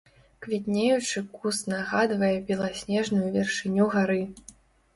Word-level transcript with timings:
Квітнеючы 0.45 1.23
куст 1.35 1.69
нагадвае 1.75 2.31
беласнежную 2.49 3.27
вяршыню 3.39 3.83
гары. 3.97 4.21